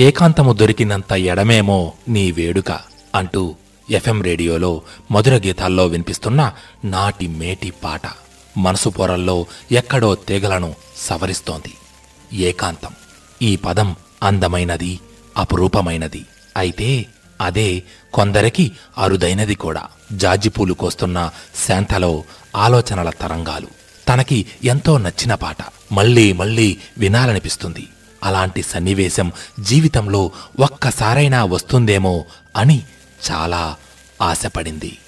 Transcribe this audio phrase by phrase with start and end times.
[0.00, 2.80] ఏకాంతము దొరికినంత ఎడమేమో నీ వేడుక
[3.14, 3.54] అంటూ
[3.90, 6.52] ఎఫ్ఎం రేడియోలో మధుర గీతాల్లో వినిపిస్తున్న
[6.84, 8.00] నాటి మేటి పాట
[8.58, 11.74] మనసు పొరల్లో ఎక్కడో తీగలను సవరిస్తోంది.
[12.36, 12.90] ఏకాంతం.
[13.42, 15.00] ఈ పదం అందమైనది
[15.36, 16.26] అపురూపమైనది.
[16.56, 17.06] అయితే
[17.40, 17.82] అదే
[18.14, 19.82] కొందరికి అరుదైనది కూడా.
[20.12, 21.30] జాజిపూలు కోస్తున్న
[21.68, 22.24] శాంతలో
[22.56, 23.66] ఆలోచనల తరంగాలు.
[24.08, 25.56] తనకి ఎంతో నచ్చిన పాట.
[25.92, 27.86] మళ్ళీ మళ్ళీ వినాలనిపిస్తుంది.
[28.22, 32.24] అలాంటి సన్నివేశం జీవితంలో ఒక్కసారైనా వస్తుందేమో
[32.56, 32.82] అని
[33.30, 33.76] చాలా
[34.22, 34.98] ఆశపడింది.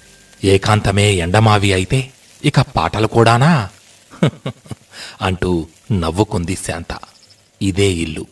[0.43, 2.11] ఏకాంతమే ఎండమావి అయితే
[2.45, 3.69] ఇక పాటలు కూడానా?
[5.21, 6.97] అంటూ నవ్వుకుంది శాంత.
[7.61, 8.25] ఇదే ఇల్లు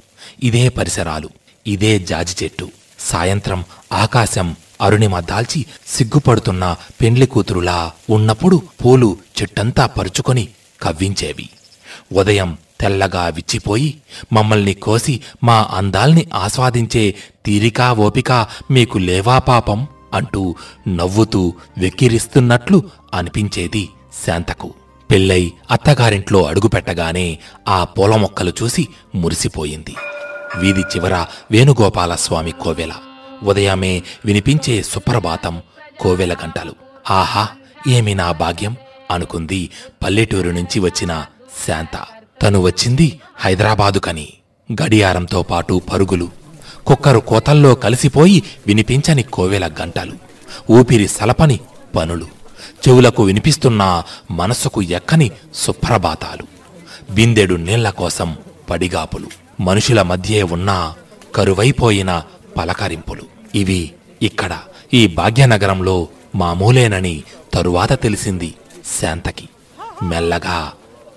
[0.44, 1.29] ఇదే పరిసరాలు
[1.68, 2.71] ఇదే జాజి చెట్టు.
[2.99, 10.49] సాయంత్రం ఆకాశం అరుణిమ దాల్చి సిగ్గుపడుతున్న పెండ్లి కూతురులా ఉన్నప్పుడు పూలు చెట్టంతా పరుచుకొని
[10.82, 11.49] కవ్వించేవి.
[12.13, 14.01] ఉదయం తెల్లగా విచ్చిపోయి
[14.34, 20.55] మమ్మల్ని కోసి మా అందాల్ని ఆస్వాదించే తీరికా ఓపిక మీకు లేవా పాపం అంటూ
[20.87, 22.83] నవ్వుతూ వెక్కిరిస్తున్నట్లు
[23.13, 23.89] అనిపించేది
[24.25, 24.73] శాంతకు.
[25.11, 29.95] పెళ్ళై అత్తగారింట్లో అడుగుపెట్టగానే ఆ పూల మొక్కలు చూసి మురిసిపోయింది.
[30.57, 32.91] వీధి చివర వేణుగోపాలస్వామి కోవెల.
[33.43, 35.61] ఉదయమే వినిపించే సుప్రభాతం
[35.99, 36.76] కోవెల గంటలు.
[37.11, 37.48] ఆహా
[37.87, 38.76] ఏమి నా భాగ్యం?
[39.11, 39.70] అనుకుంది
[40.03, 41.26] పల్లెటూరు నుంచి వచ్చిన
[41.68, 42.05] శాంత.
[42.41, 44.34] తను వచ్చింది హైదరాబాదుకని.
[44.84, 46.30] గడియారంతో పాటు పరుగులు.
[46.88, 50.13] కుక్కరు కోతల్లో కలిసిపోయి వినిపించని కోవెల గంటలు.
[50.72, 51.60] ఊపిరి సలపని
[51.96, 52.26] పనులు.
[52.88, 56.48] చెవులకు వినిపిస్తున్న మనసుకు ఎక్కని సుప్రభాతాలు.
[57.13, 58.38] బిందెడు నీళ్ళ కోసం
[58.70, 59.27] పడిగాపులు.
[59.60, 60.94] మనుషుల మధ్యే ఉన్న
[61.35, 62.24] కరువైపోయిన
[62.57, 63.22] పలకరింపులు.
[63.55, 63.91] ఇవి
[64.22, 64.59] ఇక్కడ
[64.94, 68.53] ఈ భాగ్యనగరంలో మామూలేనని తరువాత తెలిసింది
[69.02, 69.50] శాంతకి.
[70.03, 70.72] మెల్లగా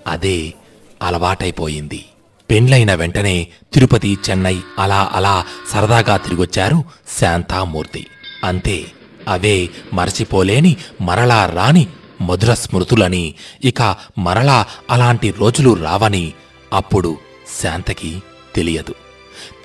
[0.07, 0.53] అదే
[1.01, 2.05] అలవాటైపోయింది.
[2.51, 6.83] పెండ్లైన వెంటనే తిరుపతి చెన్నై అలా అలా సరదాగా తిరిగొచ్చారు
[7.19, 8.07] శాంతామూర్తి.
[8.43, 8.85] అంతే
[9.27, 11.87] అవే మరచిపోలేని మరలా రాని
[12.21, 13.33] మధుర స్మృతులని
[13.63, 16.33] ఇక మరలా అలాంటి రోజులు రావని
[16.73, 17.17] అప్పుడు
[17.63, 18.21] శాంతకి
[18.55, 18.93] తెలియదు.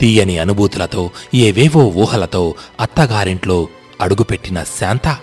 [0.00, 3.68] తీయని అనుభూతులతో ఏవేవో ఊహలతో అత్తగారింట్లో
[4.00, 5.16] అడుగుపెట్టిన శాంత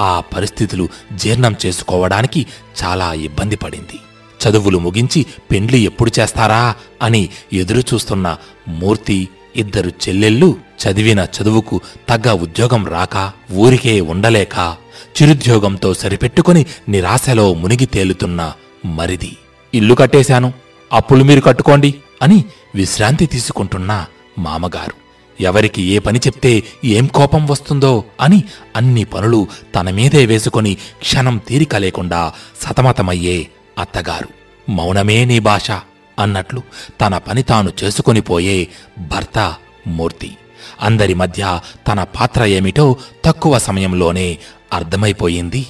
[0.00, 2.46] ఆ పరిస్థితులు జీర్ణం చేసుకోవడానికి
[2.84, 3.98] చాలా ఇబ్బంది పడింది.
[4.42, 8.36] చదువులు ముగించి పెండ్లి ఎప్పుడు చేస్తారా అని ఎదురుచూస్తున్న
[8.68, 10.48] మూర్తి ఇద్దరు చెల్లెళ్ళు
[10.82, 13.16] చదివిన చదువుకు తగ్గ ఉద్యోగం రాక
[13.52, 14.76] ఊరికే ఉండలేక
[15.16, 18.40] చిరుద్యోగంతో సరిపెట్టుకుని నిరాశలో మునిగి తేలుతున్న
[18.84, 19.36] మరిది.
[19.74, 20.52] ఇల్లు కట్టేశాను
[20.92, 22.44] అప్పులు మీరు కట్టుకోండి అని
[22.74, 23.92] విశ్రాంతి తీసుకుంటున్న
[24.38, 24.94] మామగారు.
[25.40, 28.44] ఎవరికి ఏ పని చెప్తే ఏం కోపం వస్తుందో అని
[28.76, 32.32] అన్ని పనులు తన మీదే వేసుకొని క్షణం తీరిక లేకుండా
[32.62, 33.38] సతమతమయ్యే
[33.78, 34.28] అత్తగారు
[34.70, 35.70] మౌనమే నీ భాష
[36.18, 36.62] అన్నట్లు
[37.00, 38.68] తన పని తాను చేసుకొని పోయే
[38.98, 39.54] భర్త
[39.86, 40.36] మూర్తి.
[40.80, 44.38] అందరి మధ్య తన పాత్ర ఏమిటో తక్కువ సమయంలోనే
[44.72, 45.66] అర్థమైపోయింది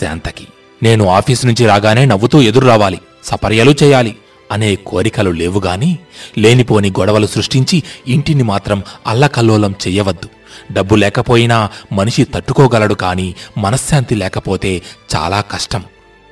[0.00, 0.46] శాంతకి.
[0.82, 4.16] నేను ఆఫీసు నుంచి రాగానే నవ్వుతూ ఎదురు రావాలి సపర్యలు చేయాలి
[4.52, 5.98] అనే కోరికలు లేవుగాని
[6.38, 10.28] లేనిపోని గొడవలు సృష్టించి ఇంటిని మాత్రం అల్లకల్లోలం చెయ్యవద్దు.
[10.72, 14.82] డబ్బు లేకపోయినా మనిషి తట్టుకోగలడు కాని మనశ్శాంతి లేకపోతే
[15.16, 15.84] చాలా కష్టం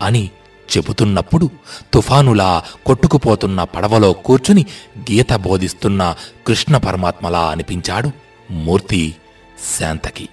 [0.02, 0.30] అని
[0.76, 1.50] చెబుతున్నప్పుడు
[1.94, 4.66] తుఫానులా కొట్టుకుపోతున్న పడవలో కూర్చుని
[4.98, 6.14] గీత బోధిస్తున్న
[6.46, 8.10] కృష్ణ పరమాత్మలా అనిపించాడు
[8.50, 9.14] మూర్తి
[9.78, 10.28] శాంతకి.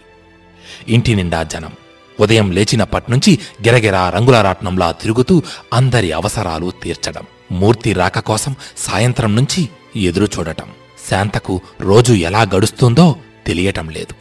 [0.88, 1.72] ఇంటి నిండా జనం.
[2.20, 5.44] ఉదయం లేచినప్పటినుంచి గిరగిరా రంగుల రాట్నంలా తిరుగుతూ
[5.74, 7.24] అందరి అవసరాలు తీర్చడం.
[7.52, 10.70] మూర్తి రాక కోసం సాయంత్రం నుంచి ఎదురు చూడటం.
[11.10, 13.16] శాంతకు రోజు ఎలా గడుస్తుందో
[13.48, 14.14] తెలియటం లేదు.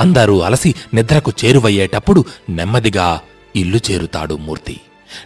[0.00, 3.20] అందరూ అలసి నిద్రకు చేరువయ్యేటప్పుడు నెమ్మదిగా
[3.56, 4.80] ఇల్లు చేరుతాడు మూర్తి.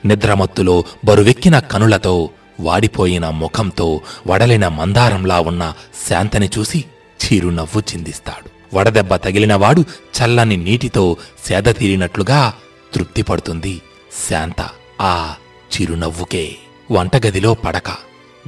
[0.05, 2.31] నిద్రమత్తులో బరువెక్కిన కనులతో
[2.61, 5.75] వాడిపోయిన ముఖంతో వడలిన మందారంలా ఉన్న
[6.11, 6.85] శాంతని చూసి
[7.25, 8.77] చిరునవ్వు చిందిస్తాడు.
[8.77, 12.55] వడదెబ్బ తగిలినవాడు చల్లని నీటితో సేద తీరినట్లుగా
[12.95, 13.83] తృప్తిపడుతుంది
[14.31, 14.69] శాంత
[15.01, 15.35] ఆ
[15.75, 16.57] చిరునవ్వుకే.
[16.91, 17.91] వంటగదిలో పడక.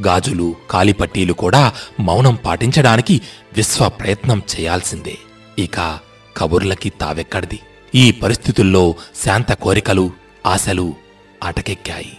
[0.06, 3.20] గాజులు కాలిపట్టీలు కూడా మౌనం పాటించడానికి
[3.56, 5.18] విశ్వ ప్రయత్నం చేయాల్సిందే.
[5.58, 5.98] ఇక
[6.36, 7.60] కబుర్లకి తావెక్కడిది.
[7.94, 8.94] ఈ పరిస్థితుల్లో
[9.26, 10.10] శాంత కోరికలు
[10.46, 10.94] ఆశలు
[11.42, 12.16] అటకెక్కాయి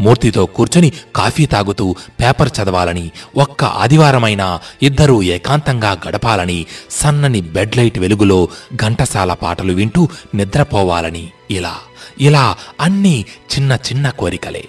[0.00, 8.48] మూర్తితో కూర్చుని కాఫీ తాగుతూ పేపర్ చదవాలని ఒక్క ఆదివారమైనా ఇద్దరూ ఏకాంతంగా గడపాలని సన్నని బెడ్ లైట్ వెలుగులో
[8.74, 11.76] ఘంటసాల పాటలు వింటూ నిద్రపోవాలని ఇలా
[12.20, 13.24] ఇలా అన్నీ
[13.54, 14.68] చిన్న చిన్న కోరికలే.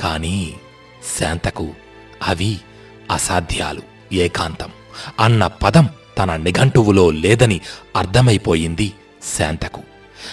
[0.00, 0.54] కానీ
[1.20, 1.68] శాంతకు
[2.26, 2.58] అవి
[3.10, 3.82] అసాధ్యాలు
[4.12, 4.68] ఏకాంతం
[5.20, 5.88] అన్న పదం
[6.18, 7.60] తన నిఘంటువులో లేదని
[7.96, 8.92] అర్థమైపోయింది
[9.38, 9.80] శాంతకు.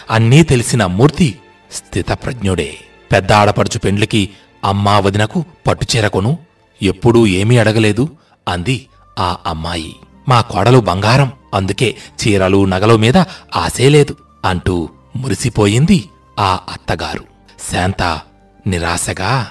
[0.09, 1.35] అన్నీ తెలిసిన మూర్తి
[1.71, 2.77] స్థితప్రజ్ఞుడే.
[3.11, 4.29] పెద్ద ఆడపడుచు పెండ్లికి
[4.63, 6.37] అమ్మా వదినకు పట్టుచేరకొను
[6.81, 8.09] ఎప్పుడూ ఏమీ అడగలేదు
[8.47, 8.87] అంది
[9.19, 9.95] ఆ అమ్మాయి.
[10.29, 13.17] మా కోడలు బంగారం అందుకే చీరలు నగలు మీద
[13.55, 17.23] ఆశే లేదు అంటూ మురిసిపోయింది ఆ అత్తగారు.
[17.71, 18.21] శాంత
[18.67, 19.47] నిరాశగా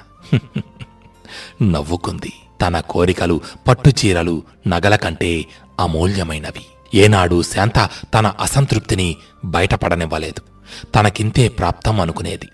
[1.62, 2.32] నవ్వుకుంది.
[2.62, 5.44] తన కోరికలు పట్టుచీరలు నగల కంటే
[5.80, 6.64] అమూల్యమైనవి.
[6.94, 10.57] ఏనాడు శాంత తన అసంతృప్తిని బయటపడనివ్వలేదు.
[10.94, 12.48] తనకింతే ప్రాప్తం అనుకునేది.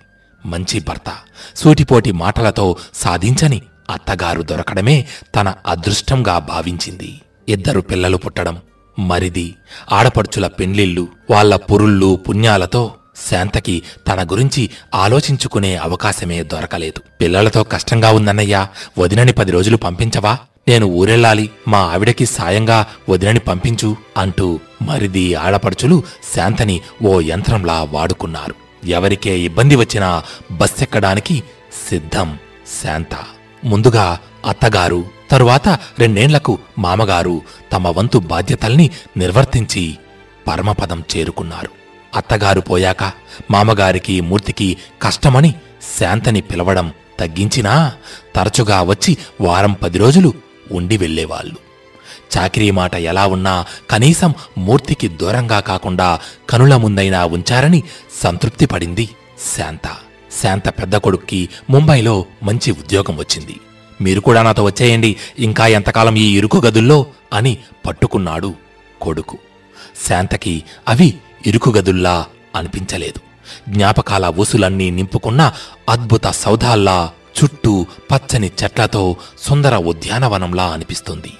[0.46, 1.14] మంచి భర్త
[1.56, 7.20] సూటిపోటి మాటలతో సాధించని అత్తగారు దొరకడమే తన అదృష్టంగా భావించింది.
[7.48, 8.58] ఇద్దరు పిల్లలు పుట్టడం
[8.98, 9.54] మరిది
[9.92, 12.94] ఆడపడుచుల పెండ్లిళ్ళు వాళ్ళ పురుళ్ళు పుణ్యాలతో
[13.30, 17.00] శాంతకి తన గురించి ఆలోచించుకునే అవకాశమే దొరకలేదు.
[17.20, 18.68] పిల్లలతో కష్టంగా ఉందన్నయ్యా
[18.98, 20.38] వదినని పది రోజులు పంపించవా?
[20.68, 26.02] నేను ఊరెళ్ళాలి మా ఆవిడకి సాయంగా వదినని పంపించు అంటూ మరిది ఆడపడుచులు
[26.36, 28.54] శాంతని ఓ యంత్రంలా వాడుకున్నారు.
[28.86, 30.22] ఎవరికే ఇబ్బంది వచ్చినా
[30.52, 31.42] బస్సెక్కడానికి
[31.88, 32.38] సిద్ధం
[32.82, 33.14] శాంత.
[33.64, 35.68] ముందుగా అత్తగారు తరువాత
[35.98, 39.96] రెండేండ్లకు మామగారు తమ వంతు బాధ్యతల్ని నిర్వర్తించి
[40.48, 41.70] పరమపదం చేరుకున్నారు.
[42.16, 43.12] అత్తగారు పోయాక
[43.50, 45.54] మామగారికి మూర్తికి కష్టమని
[46.00, 47.92] శాంతని పిలవడం తగ్గించినా
[48.36, 50.32] తరచుగా వచ్చి వారం పది రోజులు
[50.72, 51.56] ఉండి వెళ్ళేవాళ్ళు.
[52.38, 56.20] చాకిరీ మాట ఎలా ఉన్నా కనీసం మూర్తికి దూరంగా కాకుండా
[56.50, 57.82] కనుల ముందైనా ఉంచారని
[58.22, 59.08] సంతృప్తి పడింది
[59.56, 59.90] శాంత.
[60.42, 63.60] శాంత పెద్ద కొడుక్కి ముంబైలో మంచి ఉద్యోగం వచ్చింది.
[64.00, 68.54] మీరు కూడా నాతో వచ్చేయండి ఇంకా ఎంతకాలం ఈ ఇరుకు గదుల్లో అని పట్టుకున్నాడు
[69.00, 69.38] కొడుకు.
[70.08, 71.14] శాంతకి అవి
[71.46, 72.26] ఇరుకు గదుల్లా
[72.56, 73.20] అనిపించలేదు.
[73.70, 75.52] జ్ఞాపకాల ఊసులన్నీ నింపుకున్న
[75.88, 81.32] అద్భుత సౌధాల్లా చుట్టూ పచ్చని చెట్లతో సుందర ఉద్యానవనంలా అనిపిస్తుంది.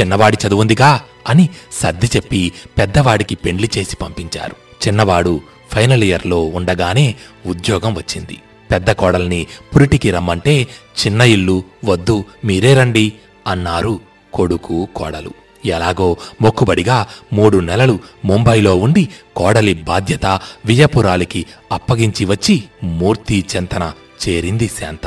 [0.00, 4.56] చిన్నవాడి చదువుందిగా అని సర్ది చెప్పి పెద్దవాడికి పెండ్లి చేసి పంపించారు.
[4.86, 5.40] చిన్నవాడు
[5.72, 7.14] ఫైనల్ ఇయర్లో ఉండగానే
[7.46, 8.36] ఉద్యోగం వచ్చింది.
[8.70, 10.66] పెద్ద కోడల్ని పురిటికి రమ్మంటే
[11.00, 13.12] చిన్న ఇల్లు వద్దు మీరే రండి
[13.46, 14.00] అన్నారు
[14.34, 15.30] కొడుకు కోడలు.
[15.64, 20.26] ఎలాగో మొక్కుబడిగా మూడు నెలలు ముంబైలో ఉండి కోడలి బాధ్యత
[20.66, 23.92] విజయపురాలికి అప్పగించి వచ్చి మూర్తి చెంతన
[24.28, 25.06] చేరింది శాంత.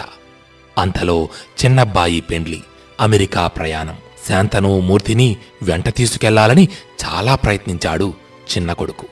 [0.77, 1.29] అంతలో
[1.65, 2.63] చిన్నబ్బాయి పెండ్లి
[2.99, 3.95] అమెరికా ప్రయాణం.
[4.29, 6.69] శాంతను మూర్తిని వెంట తీసుకెళ్ళాలని
[7.05, 8.13] చాలా ప్రయత్నించాడు
[8.57, 9.05] చిన్న కొడుకు.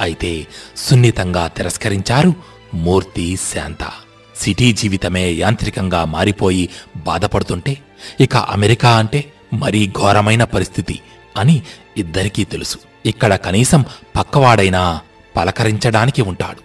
[0.00, 0.46] అయితే
[0.76, 2.34] సున్నితంగా తిరస్కరించారు
[2.74, 3.90] మూర్తి శాంత.
[4.36, 7.78] సిటీ జీవితమే యాంత్రికంగా మారిపోయి బాధపడుతుంటే
[8.20, 11.00] ఇక అమెరికా అంటే మరీ ఘోరమైన పరిస్థితి
[11.36, 11.62] అని
[11.96, 12.78] ఇద్దరికీ తెలుసు.
[13.06, 13.84] ఇక్కడ కనీసం
[14.16, 15.00] పక్కవాడైనా
[15.36, 16.60] పలకరించడానికి ఉంటాడు.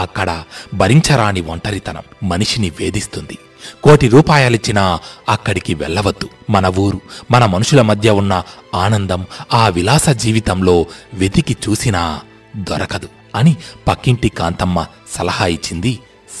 [0.00, 0.44] అక్కడ
[0.74, 3.38] భరించరాని ఒంటరితనం మనిషిని వేధిస్తుంది.
[3.82, 4.98] కోటి రూపాయలిచ్చినా
[5.28, 6.28] అక్కడికి వెళ్ళవద్దు.
[6.50, 8.42] మన ఊరు మన మనుషుల మధ్య ఉన్న
[8.74, 12.20] ఆనందం ఆ విలాస జీవితంలో వెతికి చూసినా
[12.56, 13.56] దొరకదు అని
[13.88, 15.98] పక్కింటి కాంతమ్మ సలహా ఇచ్చింది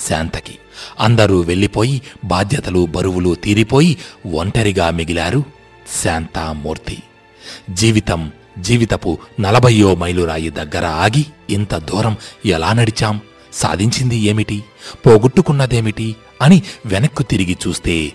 [0.08, 0.58] శాంతకి.
[1.00, 3.96] అందరూ వెళ్ళిపోయి బాధ్యతలు బరువులు తీరిపోయి
[4.34, 5.44] ఒంటరిగా మిగిలారు
[6.04, 7.02] శాంతామూర్తి.
[7.70, 13.20] జీవితం జీవితపు నలభయో మైలురాయి దగ్గర ఆగి ఇంత దూరం ఎలా నడిచాం?
[13.56, 14.64] సాధించింది ఏమిటి?
[15.06, 16.16] పోగొట్టుకున్నదేమిటి?
[16.42, 18.12] అని వెనక్కు తిరిగి చూస్తే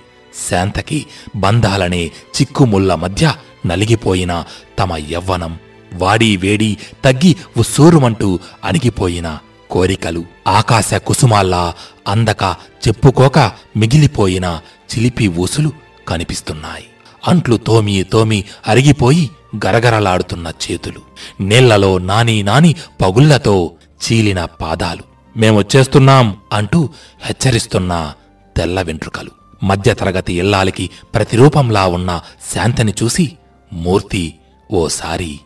[0.50, 1.06] శాంతకి
[1.36, 3.34] బంధాలనే చిక్కుముళ్ళ మధ్య
[3.66, 4.46] నలిగిపోయిన
[4.80, 5.60] తమ యవ్వనం
[5.94, 9.38] వాడి వేడి తగ్గి ఉస్సూరుమంటూ అణిగిపోయిన
[9.70, 11.74] కోరికలు ఆకాశ కుసుమాల్లా
[12.08, 12.56] అందక
[12.88, 13.40] చెప్పుకోక
[13.78, 14.62] మిగిలిపోయిన
[14.94, 15.72] చిలిపి ఊసులు
[16.08, 16.84] కనిపిస్తున్నాయి.
[17.28, 19.30] అంట్లు తోమి తోమి అరిగిపోయి
[19.66, 21.02] గరగరలాడుతున్న చేతులు
[21.44, 23.72] నీళ్ళలో నాని నాని పగుళ్ళతో
[24.06, 25.11] చీలిన పాదాలు.
[25.38, 26.90] మేము వచ్చేస్తున్నాం అంటూ
[27.22, 28.14] హెచ్చరిస్తున్న
[28.58, 29.32] తెల్ల వెంట్రుకలు.
[29.64, 32.22] మధ్యతరగతి ఇల్లాలికి ప్రతిరూపంలా ఉన్న
[32.56, 33.38] శాంతని చూసి
[33.74, 34.34] మూర్తి
[34.72, 35.40] ఓసారి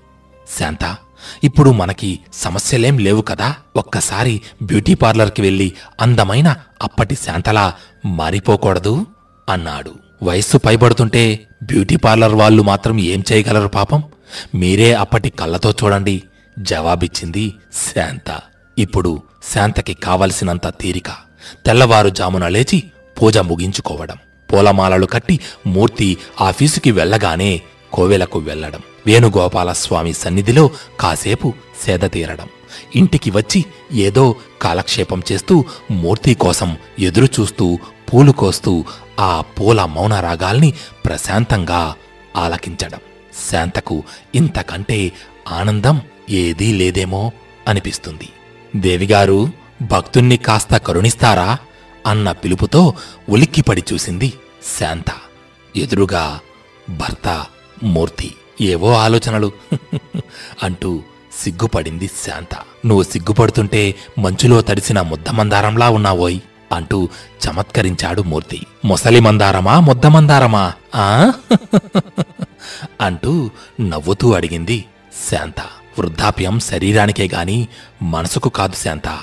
[0.59, 0.95] శాంత
[1.43, 3.55] ఇప్పుడు మనకి సమస్యలేం లేవు కదా?
[3.75, 7.73] ఒక్కసారి బ్యూటీ పార్లర్కి వెళ్ళి అందమైన అప్పటి శాంతలా
[8.05, 9.05] మారిపోకూడదు?
[9.49, 9.95] అన్నాడు.
[10.23, 14.03] వయస్సు పైబడుతుంటే బ్యూటీ పార్లర్ వాళ్ళు మాత్రం ఏం చేయగలరు పాపం?
[14.55, 16.23] మీరే అప్పటి కళ్ళతో చూడండి
[16.59, 18.41] జవాబిచ్చింది శాంత.
[18.77, 19.21] ఇప్పుడు
[19.53, 21.09] శాంతకి కావలసినంత తీరిక.
[21.65, 22.83] తెల్లవారుజామున లేచి
[23.21, 24.17] పూజ ముగించుకోవడం.
[24.53, 27.61] పూలమాలలు కట్టి మూర్తి ఆఫీసుకి వెళ్ళగానే
[27.93, 31.53] కోవెలకు వెళ్ళడం వేణుగోపాలస్వామి సన్నిధిలో కాసేపు
[31.85, 32.49] సేద తీరడం.
[32.95, 37.79] ఇంటికి వచ్చి ఏదో కాలక్షేపం చేస్తూ మూర్తి కోసం ఎదురుచూస్తూ
[38.13, 38.85] పూలు కోస్తూ
[39.19, 40.73] ఆ పూల మౌన రాగాల్ని
[41.05, 41.95] ప్రశాంతంగా
[42.35, 42.99] ఆలకించడం.
[43.51, 44.03] శాంతకు
[44.35, 45.11] ఇంతకంటే
[45.51, 47.31] ఆనందం ఏదీ లేదేమో
[47.67, 48.29] అనిపిస్తుంది.
[48.75, 49.49] దేవిగారు
[49.81, 51.57] భక్తుణ్ణి కాస్త కరుణిస్తారా?
[52.07, 52.93] అన్న పిలుపుతో
[53.29, 54.33] ఉలిక్కిపడి చూసింది
[54.79, 55.05] శాంత.
[55.75, 56.39] ఎదురుగా
[56.89, 57.45] భర్త
[57.83, 59.51] మూర్తి ఏవో ఆలోచనలు.
[60.63, 61.01] అంటూ
[61.43, 62.55] సిగ్గుపడింది శాంత.
[62.85, 66.39] నువ్వు సిగ్గుపడుతుంటే మంచులో తడిసిన ముద్దమందారంలా ఉన్నావోయ్
[66.71, 67.09] అంటూ
[67.47, 68.61] చమత్కరించాడు మూర్తి.
[68.85, 71.33] ముసలి మందారమా ముద్దమందారమా ఆ?
[73.01, 73.49] అంటూ
[73.81, 74.85] నవ్వుతూ అడిగింది
[75.31, 75.55] శాంత.
[75.99, 77.67] వృద్ధాప్యం శరీరానికే గాని
[78.01, 79.19] మనసుకు కాదు శాంత.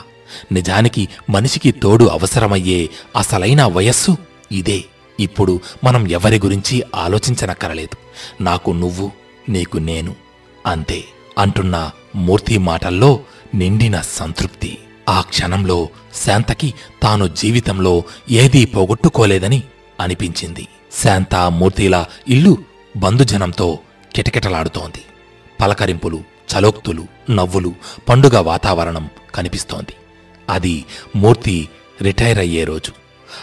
[0.52, 4.16] నిజానికి మనిషికి తోడు అవసరమయ్యే అసలైన వయస్సు
[4.52, 4.84] ఇదే.
[5.20, 7.96] ఇప్పుడు మనం ఎవరి గురించి ఆలోచించనక్కరలేదు.
[8.42, 9.12] నాకు నువ్వు
[9.48, 10.14] నీకు నేను
[10.66, 11.04] అంతే
[11.38, 13.20] అంటున్న మూర్తి మాటల్లో
[13.54, 14.78] నిండిన సంతృప్తి.
[15.08, 15.88] ఆ క్షణంలో
[16.26, 19.62] శాంతకి తాను జీవితంలో ఏదీ పోగొట్టుకోలేదని
[20.00, 20.68] అనిపించింది.
[21.02, 22.58] శాంత మూర్తిల ఇల్లు
[22.96, 23.78] బంధుజనంతో
[24.14, 25.02] కిటకిటలాడుతోంది.
[25.60, 27.73] పలకరింపులు చలోక్తులు నవ్వులు
[28.09, 29.94] పండుగ వాతావరణం కనిపిస్తోంది.
[30.49, 30.85] అది
[31.16, 31.68] మూర్తి
[32.02, 32.92] రిటైర్ అయ్యే రోజు.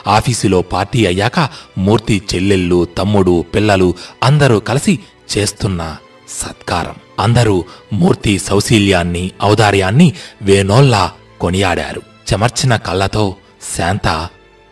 [0.07, 4.99] ఆఫీసులో పార్టీ అయ్యాక మూర్తి చెల్లెళ్ళు తమ్ముడు పిల్లలు అందరూ కలిసి
[5.37, 5.97] చేస్తున్న
[6.29, 6.95] సత్కారం.
[7.19, 12.01] అందరూ మూర్తి సౌశీల్యాన్ని ఔదార్యాన్ని వేనోల్లా కొనియాడారు.
[12.33, 13.35] చెమర్చిన కళ్ళతో
[13.77, 14.29] శాంత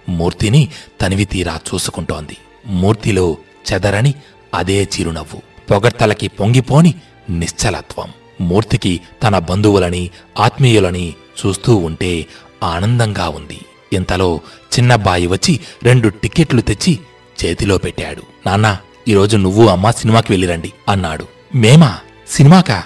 [0.10, 0.68] మూర్తిని
[1.02, 2.38] తనివితీరా చూసుకుంటోంది.
[2.66, 3.38] మూర్తిలో
[3.74, 4.14] చెదరని
[4.54, 5.42] అదే చిరునవ్వు.
[5.72, 6.94] పొగడ్తలకి పొంగిపోని
[7.30, 8.14] నిశ్చలత్వం.
[8.42, 11.14] మూర్తికి తన బంధువులని ఆత్మీయులని
[11.46, 12.26] చూస్తూ ఉంటే
[12.64, 13.62] ఆనందంగా ఉంది.
[13.94, 14.40] ఇంతలో
[14.80, 17.00] చిన్నబ్బాయి వచ్చి రెండు టిక్కెట్లు తెచ్చి
[17.46, 18.24] చేతిలో పెట్టాడు.
[18.48, 18.78] నాన్నా
[19.08, 21.28] ఈరోజు నువ్వు అమ్మా సినిమాకి వెళ్ళిరండి అన్నాడు.
[21.56, 21.98] మేమా?
[22.30, 22.84] సినిమాకా?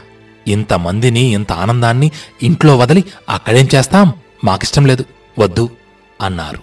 [0.47, 2.11] ఇంతమందిని ఇంత ఆనందాన్ని
[2.43, 4.13] ఇంట్లో వదిలి అక్కడేం చేస్తాం?
[4.43, 5.05] మాకిష్టం లేదు.
[5.39, 5.69] వద్దు
[6.21, 6.59] అన్నారు.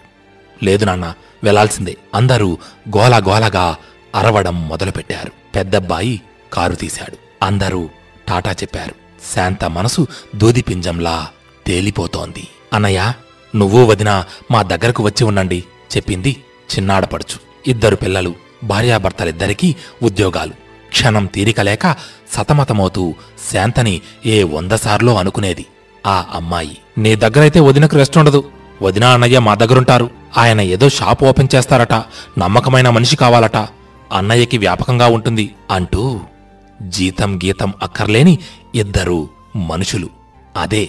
[0.65, 1.15] లేదు నాన్న
[1.45, 2.59] వెళ్ళాల్సిందే అందరూ
[2.97, 3.77] గోల గోలగా
[4.15, 5.33] అరవడం మొదలుపెట్టారు.
[5.57, 6.21] పెద్దబ్బాయి
[6.53, 7.45] కారు తీశాడు.
[7.45, 7.89] అందరూ
[8.29, 8.95] టాటా చెప్పారు.
[9.35, 10.07] శాంత మనసు
[10.37, 11.29] దూదిపింజంలా
[11.67, 12.49] తేలిపోతోంది.
[12.73, 13.13] అన్నయ్య
[13.57, 15.65] నువ్వు వదిన మా దగ్గరకు వచ్చి ఉండండి
[15.97, 16.37] చెప్పింది
[16.75, 17.71] చిన్నాడపడుచు.
[17.71, 20.53] ఇద్దరు పిల్లలు భార్యాభర్తలిద్దరికీ ఉద్యోగాలు.
[20.89, 21.97] క్షణం తీరికలేక
[22.33, 23.15] సతమతమవుతూ
[23.53, 25.67] శాంతని ఏ వందసార్లో అనుకునేది.
[26.07, 28.51] ఆ అమ్మాయి నీ దగ్గరైతే వదినకు రెస్ట్ ఉండదు.
[28.83, 30.11] వదిన అన్నయ్య మా దగ్గరుంటారు.
[30.37, 31.93] ఆయన ఏదో షాప్ ఓపెన్ చేస్తారట.
[32.39, 33.57] నమ్మకమైన మనిషి కావాలట.
[34.13, 36.21] అన్నయ్యకి వ్యాపకంగా ఉంటుంది అంటూ
[36.83, 38.39] జీతం గీతం అక్కర్లేని
[38.75, 40.09] ఇద్దరు మనుషులు.
[40.57, 40.89] అదే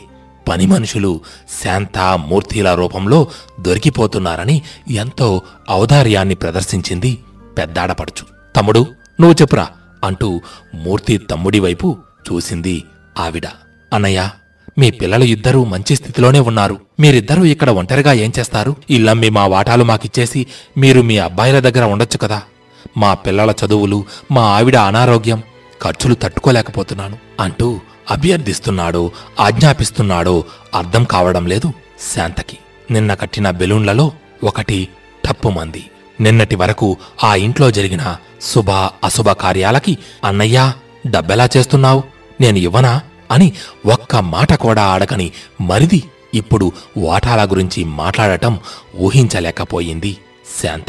[0.49, 1.21] పని మనుషులు
[1.63, 3.27] శాంత మూర్తిల రూపంలో
[3.59, 5.41] దొరికిపోతున్నారని ఎంతో
[5.71, 7.17] ఔదార్యాన్ని ప్రదర్శించింది
[7.57, 8.53] పెద్దాడపడుచు.
[8.55, 8.79] తమ్ముడు
[9.21, 9.67] నువ్వు చెప్పురా
[10.03, 10.41] అంటూ
[10.75, 11.97] మూర్తి తమ్ముడి వైపు
[12.31, 12.83] చూసింది
[13.19, 13.45] ఆవిడ.
[13.93, 14.29] అన్నయ్య
[14.77, 16.77] మీ పిల్లలు ఇద్దరూ మంచి స్థితిలోనే ఉన్నారు.
[16.99, 18.75] మీరిద్దరూ ఇక్కడ ఒంటరిగా ఏం చేస్తారు?
[18.89, 22.41] ఇల్లమ్మి మా వాటాలు మాకిచ్చేసి మీరు మీ అబ్బాయిల దగ్గర ఉండొచ్చు కదా.
[22.97, 25.43] మా పిల్లల చదువులు మా ఆవిడ అనారోగ్యం
[25.81, 27.79] ఖర్చులు తట్టుకోలేకపోతున్నాను అంటూ
[28.11, 30.43] అభ్యర్థిస్తున్నాడో ఆజ్ఞాపిస్తున్నాడో
[30.75, 31.73] అర్థం కావడం లేదు
[32.15, 32.57] శాంతకి.
[32.91, 34.11] నిన్న కట్టిన బెలూన్లలో
[34.43, 34.87] ఒకటి
[35.25, 35.89] టప్పుమంది
[36.21, 40.73] నిన్నటి వరకు ఆ ఇంట్లో జరిగిన శుభ అశుభ కార్యాలకి అన్నయ్యా
[41.07, 42.03] డబ్బెలా చేస్తున్నావు?
[42.41, 43.01] నేను ఇవ్వనా?
[43.31, 43.53] అని
[43.85, 45.31] ఒక్క మాట కూడా అడగని
[45.61, 48.59] మరిది ఇప్పుడు వాటాల గురించి మాట్లాడటం
[48.99, 50.17] ఊహించలేకపోయింది
[50.63, 50.85] శాంత.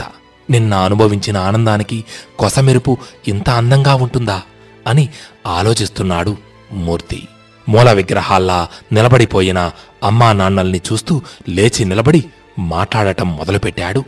[0.50, 2.04] నిన్న అనుభవించిన ఆనందానికి
[2.38, 4.42] కొసమెరుపు ఇంత అందంగా ఉంటుందా?
[4.86, 5.08] అని
[5.46, 6.36] ఆలోచిస్తున్నాడు
[6.72, 7.28] మూర్తి.
[7.68, 9.70] మూల విగ్రహాల్లా నిలబడిపోయిన
[10.04, 12.24] అమ్మా నాన్నల్ని చూస్తూ లేచి నిలబడి
[12.58, 14.00] మాట్లాడటం మొదలుపెట్టాడు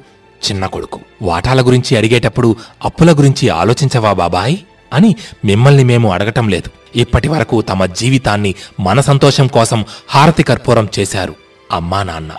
[0.51, 1.01] చిన్న కొడుకు.
[1.23, 4.57] వాటాల గురించి అడిగేటప్పుడు అప్పుల గురించి ఆలోచించవా బాబాయ్?
[4.93, 6.99] అని మిమ్మల్ని మేము అడగటం లేదు.
[6.99, 11.35] ఇప్పటి వరకు తమ జీవితాన్ని మన సంతోషం కోసం హారతి కర్పూరం చేశారు
[11.73, 12.31] అమ్మా నాన్న.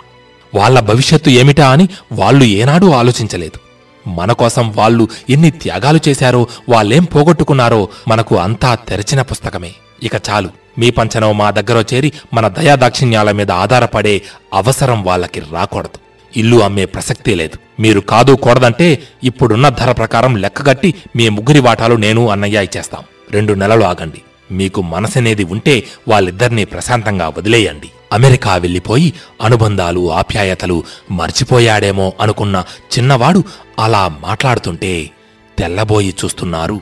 [0.54, 3.63] వాళ్ళ భవిష్యత్తు ఏమిటా అని వాళ్ళు ఏనాడూ ఆలోచించలేదు.
[4.06, 9.72] మన కోసం వాళ్ళు ఎన్ని త్యాగాలు చేశారో వాళ్ళేం పోగొట్టుకున్నారో మనకు అంతా తెరచిన పుస్తకమే.
[10.02, 10.48] ఇక చాలు.
[10.78, 14.22] మీ పంచనం మా దగ్గర చేరి మన దయాదాక్షిణ్యాల మీద ఆధారపడే
[14.54, 15.98] అవసరం వాళ్ళకి రాకూడదు.
[16.38, 17.82] ఇల్లు అమ్మే ప్రసక్తే లేదు.
[17.82, 23.00] మీరు కాదు కూడదంటే ఇప్పుడున్న ధర ప్రకారం లెక్కగట్టి మీ ముగ్గురి వాటాలు నేను అన్నయ్య ఇచ్చేస్తాం.
[23.30, 24.22] రెండు నెలలు ఆగండి.
[24.50, 27.90] మీకు మనసనేది ఉంటే వాళ్ళిద్దరినీ ప్రశాంతంగా వదిలేయండి.
[28.14, 32.64] అమెరికా వెళ్ళిపోయి అనుబంధాలు ఆప్యాయతలు మర్చిపోయాడేమో అనుకున్న
[32.98, 33.44] చిన్నవాడు
[33.78, 35.10] అలా మాట్లాడుతుంటే
[35.58, 36.80] తెల్లబోయి చూస్తున్నారు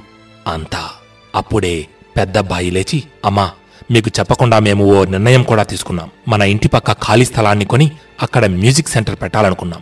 [0.49, 0.91] అంతా.
[1.35, 1.87] అప్పుడే
[2.17, 3.51] పెద్దబ్బాయి లేచి అమ్మా
[3.91, 6.11] మీకు చెప్పకుండా మేము ఓ నిర్ణయం కూడా తీసుకున్నాం.
[6.29, 7.91] మన ఇంటి పక్క ఖాళీ స్థలాన్ని కొని
[8.23, 9.81] అక్కడ మ్యూజిక్ సెంటర్ పెట్టాలనుకున్నాం.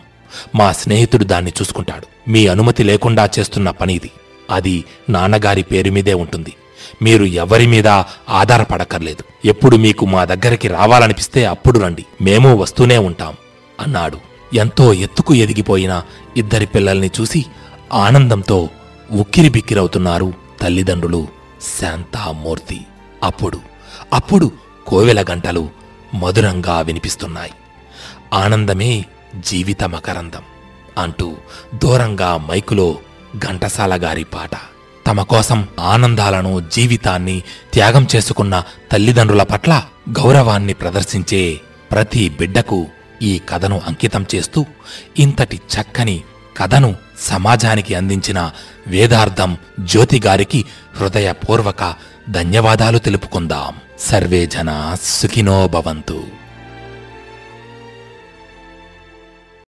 [0.55, 2.29] మా స్నేహితుడు దాన్ని చూసుకుంటాడు.
[2.29, 4.11] మీ అనుమతి లేకుండా చేస్తున్న పని ఇది.
[4.51, 6.53] అది నాన్నగారి పేరు మీదే ఉంటుంది.
[7.01, 7.87] మీరు ఎవరి మీద
[8.29, 9.47] ఆధారపడక్కర్లేదు.
[9.47, 12.05] ఎప్పుడు మీకు మా దగ్గరికి రావాలనిపిస్తే అప్పుడు రండి.
[12.21, 13.33] మేము వస్తూనే ఉంటాం
[13.79, 14.17] అన్నాడు.
[14.53, 16.03] ఎంతో ఎత్తుకు ఎదిగిపోయిన
[16.37, 17.45] ఇద్దరి పిల్లల్ని చూసి
[17.93, 18.69] ఆనందంతో
[19.11, 21.27] ఉక్కిరిబిక్కిరవుతున్నారు తల్లిదండ్రులు
[21.81, 22.81] శాంతామూర్తి.
[23.23, 23.59] అప్పుడు
[24.13, 24.51] అప్పుడు
[24.87, 25.69] కోవెల గంటలు
[26.15, 27.51] మధురంగా వినిపిస్తున్నాయి.
[28.33, 29.05] ఆనందమే
[29.37, 30.41] జీవిత మకరందం
[30.97, 31.35] అంటూ
[31.75, 32.97] దూరంగా మైకులో
[33.37, 34.49] ఘంటసాల గారి పాట.
[35.11, 37.41] తమ కోసం ఆనందాలను జీవితాన్ని
[37.73, 41.59] త్యాగం చేసుకున్న తల్లిదండ్రుల పట్ల గౌరవాన్ని ప్రదర్శించే
[41.91, 42.87] ప్రతి బిడ్డకు
[43.21, 44.65] ఈ కథను అంకితం చేస్తూ
[45.19, 46.21] ఇంతటి చక్కని
[46.57, 48.51] కథను సమాజానికి అందించిన
[48.87, 50.65] వేదార్థం జ్యోతి గారికి
[50.95, 51.93] హృదయపూర్వక
[52.29, 53.75] ధన్యవాదాలు తెలుపుకుందాం.
[53.99, 56.23] సర్వే జన సుఖినో భవంతు.